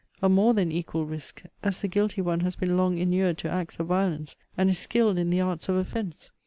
A 0.19 0.27
more 0.29 0.55
than 0.55 0.71
equal 0.71 1.05
risque, 1.05 1.47
as 1.61 1.79
the 1.79 1.87
guilty 1.87 2.21
one 2.21 2.39
has 2.39 2.55
been 2.55 2.75
long 2.75 2.97
inured 2.97 3.37
to 3.37 3.51
acts 3.51 3.77
of 3.79 3.85
violence, 3.85 4.35
and 4.57 4.67
is 4.71 4.79
skilled 4.79 5.19
in 5.19 5.29
the 5.29 5.41
arts 5.41 5.69
of 5.69 5.75
offence? 5.75 6.31